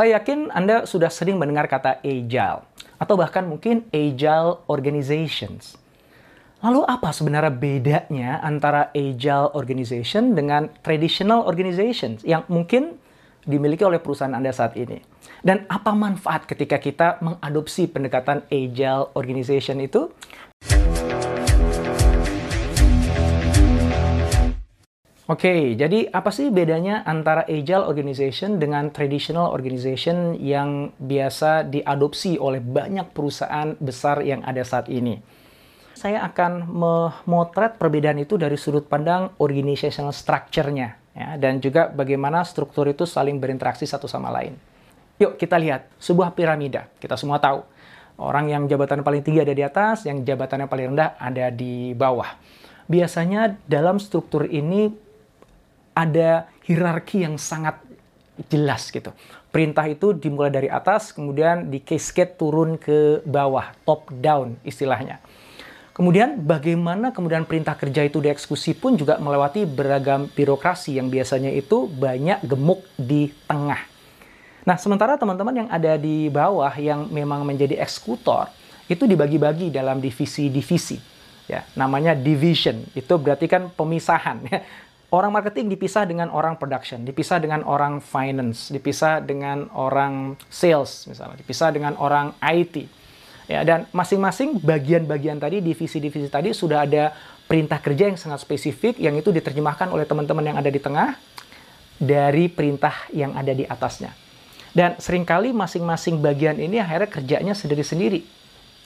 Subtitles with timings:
[0.00, 2.64] Saya yakin Anda sudah sering mendengar kata agile,
[2.96, 5.76] atau bahkan mungkin agile organizations.
[6.64, 12.96] Lalu apa sebenarnya bedanya antara agile organization dengan traditional organizations yang mungkin
[13.44, 15.04] dimiliki oleh perusahaan Anda saat ini?
[15.44, 20.08] Dan apa manfaat ketika kita mengadopsi pendekatan agile organization itu?
[25.30, 32.34] Oke, okay, jadi apa sih bedanya antara agile organization dengan traditional organization yang biasa diadopsi
[32.34, 35.22] oleh banyak perusahaan besar yang ada saat ini?
[35.94, 42.90] Saya akan memotret perbedaan itu dari sudut pandang organizational structure-nya ya, dan juga bagaimana struktur
[42.90, 44.58] itu saling berinteraksi satu sama lain.
[45.22, 46.90] Yuk kita lihat sebuah piramida.
[46.98, 47.62] Kita semua tahu
[48.18, 52.34] orang yang jabatan paling tinggi ada di atas, yang jabatannya paling rendah ada di bawah.
[52.90, 55.09] Biasanya dalam struktur ini
[55.94, 57.78] ada hierarki yang sangat
[58.48, 59.12] jelas gitu.
[59.50, 65.18] Perintah itu dimulai dari atas, kemudian di cascade turun ke bawah, top down istilahnya.
[65.90, 71.90] Kemudian bagaimana kemudian perintah kerja itu dieksekusi pun juga melewati beragam birokrasi yang biasanya itu
[71.90, 73.84] banyak gemuk di tengah.
[74.64, 78.48] Nah, sementara teman-teman yang ada di bawah yang memang menjadi eksekutor
[78.86, 80.96] itu dibagi-bagi dalam divisi-divisi.
[81.50, 82.86] Ya, namanya division.
[82.94, 84.62] Itu berarti kan pemisahan ya
[85.10, 91.36] orang marketing dipisah dengan orang production, dipisah dengan orang finance, dipisah dengan orang sales misalnya,
[91.38, 92.86] dipisah dengan orang IT.
[93.50, 97.10] Ya, dan masing-masing bagian-bagian tadi, divisi-divisi tadi sudah ada
[97.50, 101.18] perintah kerja yang sangat spesifik yang itu diterjemahkan oleh teman-teman yang ada di tengah
[101.98, 104.14] dari perintah yang ada di atasnya.
[104.70, 108.22] Dan sering kali masing-masing bagian ini akhirnya kerjanya sendiri-sendiri.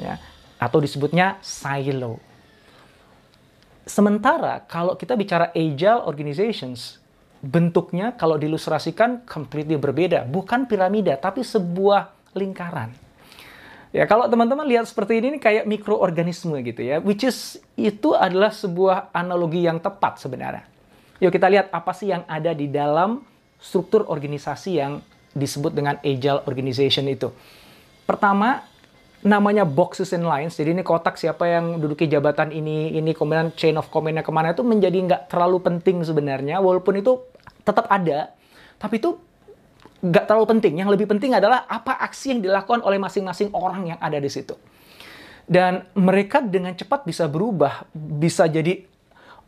[0.00, 0.16] Ya,
[0.56, 2.16] atau disebutnya silo.
[3.86, 6.98] Sementara kalau kita bicara agile organizations,
[7.38, 10.26] bentuknya kalau diilustrasikan completely berbeda.
[10.26, 12.90] Bukan piramida, tapi sebuah lingkaran.
[13.94, 18.50] Ya, kalau teman-teman lihat seperti ini, ini kayak mikroorganisme gitu ya, which is itu adalah
[18.50, 20.66] sebuah analogi yang tepat sebenarnya.
[21.16, 23.24] Yuk kita lihat apa sih yang ada di dalam
[23.56, 25.00] struktur organisasi yang
[25.32, 27.32] disebut dengan agile organization itu.
[28.04, 28.68] Pertama,
[29.26, 30.54] namanya boxes and lines.
[30.54, 34.54] Jadi ini kotak siapa yang duduki jabatan ini, ini kemudian chain of command-nya ke mana
[34.54, 36.62] itu menjadi nggak terlalu penting sebenarnya.
[36.62, 37.18] Walaupun itu
[37.66, 38.30] tetap ada,
[38.78, 39.18] tapi itu
[40.06, 40.78] nggak terlalu penting.
[40.78, 44.54] Yang lebih penting adalah apa aksi yang dilakukan oleh masing-masing orang yang ada di situ.
[45.46, 48.82] Dan mereka dengan cepat bisa berubah, bisa jadi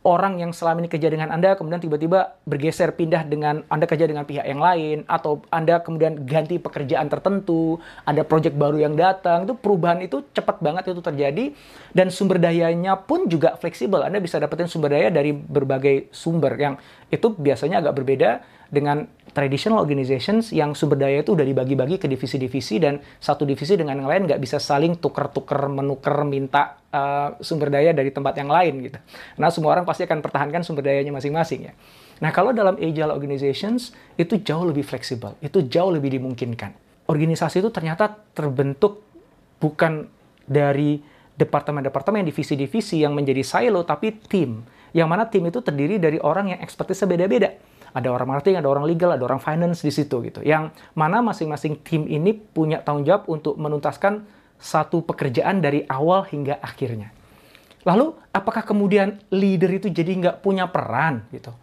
[0.07, 4.23] orang yang selama ini kerja dengan Anda kemudian tiba-tiba bergeser pindah dengan Anda kerja dengan
[4.23, 9.59] pihak yang lain atau Anda kemudian ganti pekerjaan tertentu, ada proyek baru yang datang, itu
[9.59, 11.45] perubahan itu cepat banget itu terjadi
[11.91, 13.99] dan sumber dayanya pun juga fleksibel.
[13.99, 16.79] Anda bisa dapetin sumber daya dari berbagai sumber yang
[17.11, 18.39] itu biasanya agak berbeda
[18.69, 23.97] dengan traditional organizations yang sumber daya itu udah dibagi-bagi ke divisi-divisi dan satu divisi dengan
[24.01, 28.73] yang lain nggak bisa saling tuker-tuker menuker minta uh, sumber daya dari tempat yang lain
[28.89, 28.99] gitu.
[29.37, 31.73] Nah semua orang pasti akan pertahankan sumber dayanya masing-masing ya.
[32.19, 36.75] Nah kalau dalam agile organizations itu jauh lebih fleksibel, itu jauh lebih dimungkinkan.
[37.09, 39.01] Organisasi itu ternyata terbentuk
[39.57, 40.05] bukan
[40.45, 40.99] dari
[41.39, 44.61] departemen-departemen, divisi-divisi yang menjadi silo, tapi tim.
[44.91, 48.85] Yang mana tim itu terdiri dari orang yang ekspertisnya beda-beda ada orang marketing, ada orang
[48.85, 50.39] legal, ada orang finance di situ gitu.
[50.45, 54.25] Yang mana masing-masing tim ini punya tanggung jawab untuk menuntaskan
[54.59, 57.15] satu pekerjaan dari awal hingga akhirnya.
[57.87, 61.55] Lalu, apakah kemudian leader itu jadi nggak punya peran gitu?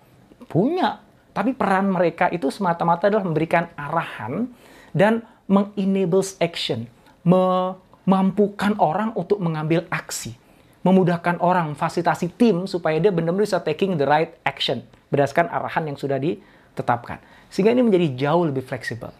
[0.48, 1.04] Punya,
[1.36, 4.48] tapi peran mereka itu semata-mata adalah memberikan arahan
[4.96, 6.88] dan mengenables action,
[7.22, 10.34] memampukan orang untuk mengambil aksi
[10.86, 15.98] memudahkan orang, fasilitasi tim supaya dia benar-benar bisa taking the right action berdasarkan arahan yang
[15.98, 17.22] sudah ditetapkan.
[17.50, 19.10] Sehingga ini menjadi jauh lebih fleksibel.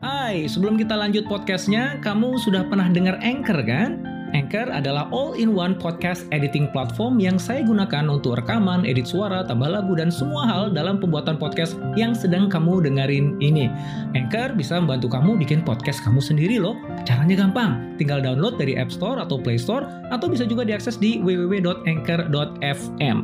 [0.00, 4.00] Hai, sebelum kita lanjut podcastnya, kamu sudah pernah dengar Anchor kan?
[4.30, 9.98] Anchor adalah all-in-one podcast editing platform yang saya gunakan untuk rekaman, edit suara, tambah lagu,
[9.98, 13.66] dan semua hal dalam pembuatan podcast yang sedang kamu dengerin ini.
[14.14, 16.78] Anchor bisa membantu kamu bikin podcast kamu sendiri loh.
[17.02, 19.84] Caranya gampang, tinggal download dari App Store atau Play Store,
[20.14, 23.16] atau bisa juga diakses di www.anchor.fm.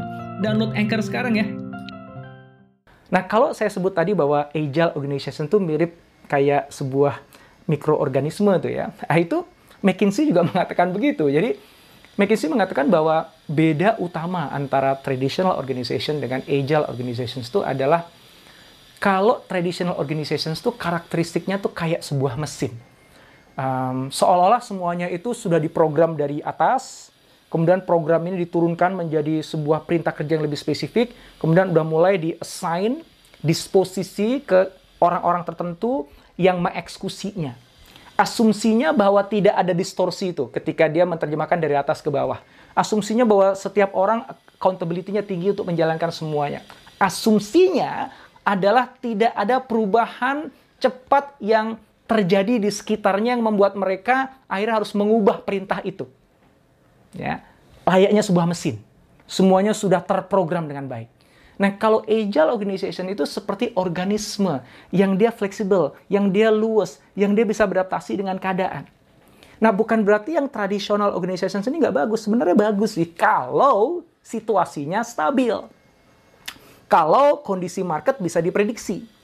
[0.44, 1.47] Download Anchor sekarang ya.
[3.06, 5.94] Nah, kalau saya sebut tadi bahwa agile organization itu mirip
[6.26, 7.23] kayak sebuah
[7.70, 8.91] mikroorganisme tuh ya.
[9.11, 9.47] Nah, itu
[9.82, 11.31] McKinsey juga mengatakan begitu.
[11.31, 11.55] Jadi
[12.17, 18.08] McKinsey mengatakan bahwa beda utama antara traditional organization dengan agile organizations itu adalah
[18.97, 22.73] kalau traditional organizations itu karakteristiknya tuh kayak sebuah mesin.
[23.56, 27.12] Um, seolah-olah semuanya itu sudah diprogram dari atas,
[27.48, 33.02] kemudian program ini diturunkan menjadi sebuah perintah kerja yang lebih spesifik, kemudian udah mulai di-assign
[33.40, 37.56] disposisi ke orang-orang tertentu yang mengeksekusinya.
[38.16, 42.40] Asumsinya bahwa tidak ada distorsi itu ketika dia menerjemahkan dari atas ke bawah.
[42.72, 44.25] Asumsinya bahwa setiap orang
[44.56, 46.64] accountability-nya tinggi untuk menjalankan semuanya.
[46.96, 48.08] Asumsinya
[48.40, 50.48] adalah tidak ada perubahan
[50.81, 51.76] cepat yang
[52.08, 56.08] terjadi di sekitarnya yang membuat mereka akhirnya harus mengubah perintah itu.
[57.17, 57.41] Ya,
[57.89, 58.79] layaknya sebuah mesin.
[59.27, 61.09] Semuanya sudah terprogram dengan baik.
[61.57, 64.61] Nah, kalau agile organization itu seperti organisme
[64.93, 68.85] yang dia fleksibel, yang dia luas, yang dia bisa beradaptasi dengan keadaan.
[69.57, 72.29] Nah, bukan berarti yang tradisional organization ini nggak bagus.
[72.29, 75.57] Sebenarnya bagus sih kalau situasinya stabil.
[76.87, 79.16] Kalau kondisi market bisa diprediksi.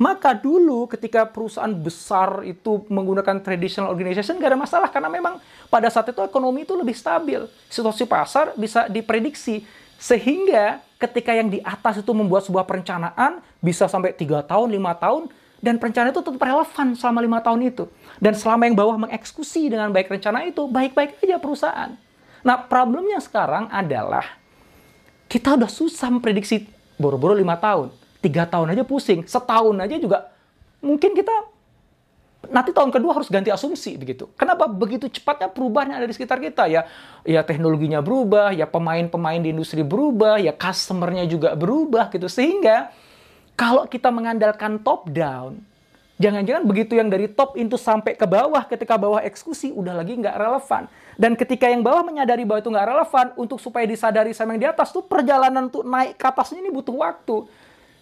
[0.00, 5.36] Maka dulu ketika perusahaan besar itu menggunakan traditional organization gak ada masalah karena memang
[5.68, 7.44] pada saat itu ekonomi itu lebih stabil.
[7.68, 9.60] Situasi pasar bisa diprediksi.
[10.00, 15.22] Sehingga ketika yang di atas itu membuat sebuah perencanaan bisa sampai 3 tahun, 5 tahun,
[15.60, 17.84] dan perencanaan itu tetap relevan selama lima tahun itu.
[18.16, 21.92] Dan selama yang bawah mengeksekusi dengan baik rencana itu, baik-baik aja perusahaan.
[22.40, 24.24] Nah, problemnya sekarang adalah
[25.28, 26.64] kita udah susah memprediksi
[26.96, 30.28] boro-boro lima tahun tiga tahun aja pusing, setahun aja juga
[30.80, 31.32] mungkin kita
[32.48, 34.32] nanti tahun kedua harus ganti asumsi begitu.
[34.32, 36.88] Kenapa begitu cepatnya perubahan yang ada di sekitar kita ya?
[37.28, 42.32] Ya teknologinya berubah, ya pemain-pemain di industri berubah, ya customernya juga berubah gitu.
[42.32, 42.88] Sehingga
[43.60, 45.60] kalau kita mengandalkan top down,
[46.16, 50.36] jangan-jangan begitu yang dari top itu sampai ke bawah ketika bawah eksekusi udah lagi nggak
[50.40, 50.88] relevan.
[51.20, 54.68] Dan ketika yang bawah menyadari bahwa itu nggak relevan, untuk supaya disadari sama yang di
[54.72, 57.44] atas tuh perjalanan untuk naik ke atasnya ini butuh waktu.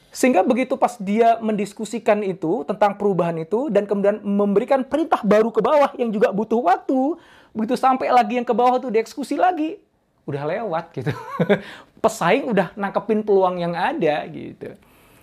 [0.08, 5.60] Sehingga begitu pas dia mendiskusikan itu tentang perubahan itu dan kemudian memberikan perintah baru ke
[5.60, 7.20] bawah yang juga butuh waktu,
[7.52, 9.76] begitu sampai lagi yang ke bawah itu dieksekusi lagi,
[10.24, 11.12] udah lewat gitu.
[12.04, 14.72] Pesaing udah nangkepin peluang yang ada gitu.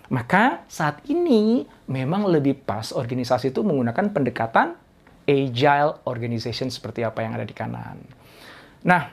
[0.06, 4.78] Maka saat ini memang lebih pas organisasi itu menggunakan pendekatan
[5.26, 7.98] agile organization seperti apa yang ada di kanan.
[8.86, 9.10] Nah,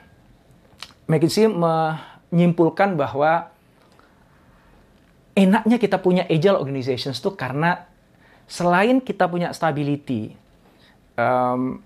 [1.10, 3.53] McKinsey menyimpulkan bahwa
[5.34, 7.90] enaknya kita punya agile organizations tuh karena
[8.46, 10.34] selain kita punya stability,
[11.18, 11.82] um,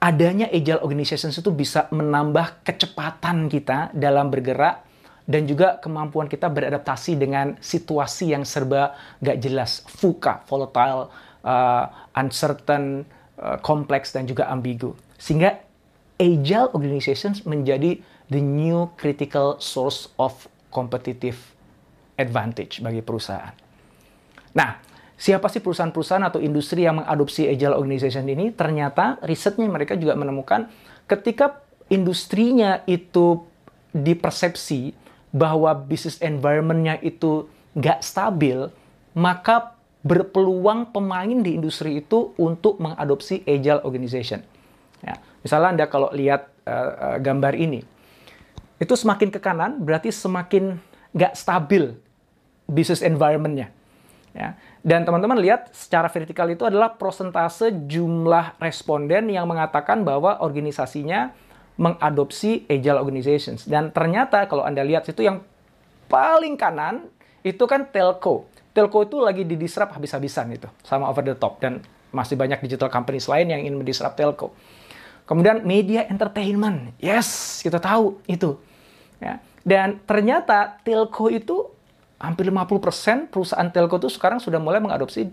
[0.00, 4.84] adanya agile organizations itu bisa menambah kecepatan kita dalam bergerak
[5.26, 11.10] dan juga kemampuan kita beradaptasi dengan situasi yang serba gak jelas, VUCA, volatile,
[11.42, 11.84] uh,
[12.14, 13.02] uncertain,
[13.40, 14.94] uh, kompleks dan juga ambigu.
[15.18, 15.58] Sehingga
[16.20, 17.98] agile organizations menjadi
[18.30, 21.55] the new critical source of competitive
[22.16, 23.54] advantage bagi perusahaan.
[24.56, 24.70] Nah,
[25.16, 28.52] siapa sih perusahaan-perusahaan atau industri yang mengadopsi agile organization ini?
[28.52, 30.68] Ternyata risetnya mereka juga menemukan
[31.06, 31.60] ketika
[31.92, 33.44] industrinya itu
[33.92, 34.92] dipersepsi
[35.32, 38.72] bahwa bisnis environment-nya itu nggak stabil,
[39.12, 44.40] maka berpeluang pemain di industri itu untuk mengadopsi agile organization.
[45.04, 47.84] Ya, misalnya Anda kalau lihat uh, uh, gambar ini,
[48.80, 50.80] itu semakin ke kanan berarti semakin
[51.12, 51.96] nggak stabil
[52.66, 53.70] business environment-nya.
[54.36, 54.58] Ya.
[54.84, 61.32] Dan teman-teman lihat secara vertikal itu adalah prosentase jumlah responden yang mengatakan bahwa organisasinya
[61.80, 63.64] mengadopsi agile organizations.
[63.64, 65.40] Dan ternyata kalau Anda lihat itu yang
[66.06, 67.08] paling kanan
[67.40, 68.48] itu kan telco.
[68.76, 71.80] Telco itu lagi didisrupt habis-habisan itu sama over the top dan
[72.12, 74.52] masih banyak digital companies lain yang ingin mendisrupt telco.
[75.26, 76.94] Kemudian media entertainment.
[77.02, 78.56] Yes, kita tahu itu.
[79.18, 79.42] Ya.
[79.66, 81.75] Dan ternyata telco itu
[82.16, 85.28] hampir 50% perusahaan telco itu sekarang sudah mulai mengadopsi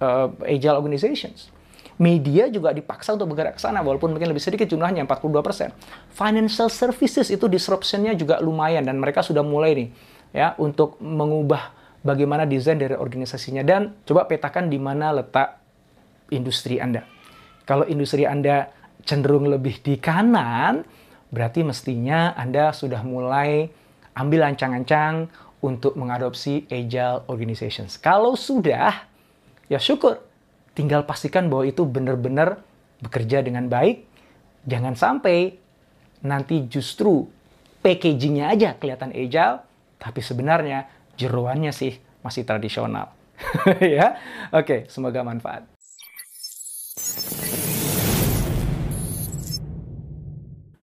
[0.00, 1.52] uh, agile organizations.
[1.94, 5.70] Media juga dipaksa untuk bergerak ke sana, walaupun mungkin lebih sedikit jumlahnya, 42%.
[6.10, 9.88] Financial services itu disruption-nya juga lumayan, dan mereka sudah mulai nih,
[10.34, 11.70] ya, untuk mengubah
[12.02, 13.62] bagaimana desain dari organisasinya.
[13.62, 15.62] Dan coba petakan di mana letak
[16.34, 17.06] industri Anda.
[17.62, 18.74] Kalau industri Anda
[19.06, 20.82] cenderung lebih di kanan,
[21.30, 23.70] berarti mestinya Anda sudah mulai
[24.18, 25.30] ambil ancang-ancang
[25.64, 27.96] untuk mengadopsi agile organizations.
[27.96, 29.08] Kalau sudah,
[29.72, 30.20] ya syukur.
[30.76, 32.60] Tinggal pastikan bahwa itu benar-benar
[33.00, 34.04] bekerja dengan baik.
[34.68, 35.56] Jangan sampai
[36.20, 37.24] nanti justru
[37.80, 39.64] packagingnya aja kelihatan agile,
[39.96, 43.12] tapi sebenarnya jeruannya sih masih tradisional.
[43.80, 44.18] ya,
[44.50, 45.73] oke, semoga manfaat.